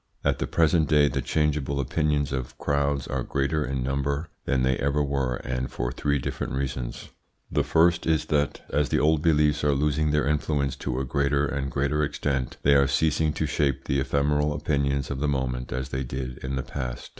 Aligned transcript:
At 0.23 0.39
the 0.39 0.47
present 0.47 0.89
day 0.89 1.07
the 1.09 1.21
changeable 1.21 1.79
opinions 1.79 2.31
of 2.31 2.57
crowds 2.57 3.05
are 3.05 3.21
greater 3.21 3.63
in 3.63 3.83
number 3.83 4.29
than 4.45 4.63
they 4.63 4.75
ever 4.77 5.03
were, 5.03 5.35
and 5.35 5.69
for 5.71 5.91
three 5.91 6.17
different 6.17 6.53
reasons. 6.53 7.09
The 7.51 7.63
first 7.63 8.07
is 8.07 8.25
that 8.25 8.61
as 8.73 8.89
the 8.89 8.97
old 8.99 9.21
beliefs 9.21 9.63
are 9.63 9.73
losing 9.75 10.09
their 10.09 10.25
influence 10.27 10.75
to 10.77 10.99
a 10.99 11.05
greater 11.05 11.45
and 11.45 11.69
greater 11.69 12.03
extent, 12.03 12.57
they 12.63 12.73
are 12.73 12.87
ceasing 12.87 13.31
to 13.33 13.45
shape 13.45 13.83
the 13.83 13.99
ephemeral 13.99 14.53
opinions 14.53 15.11
of 15.11 15.19
the 15.19 15.27
moment 15.27 15.71
as 15.71 15.89
they 15.89 16.03
did 16.03 16.39
in 16.39 16.55
the 16.55 16.63
past. 16.63 17.09